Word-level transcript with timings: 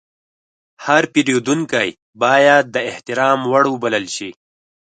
هر 0.85 1.03
پیرودونکی 1.13 1.89
باید 2.23 2.63
د 2.75 2.77
احترام 2.91 3.39
وړ 3.51 3.63
وبلل 3.69 4.05
شي. 4.15 4.29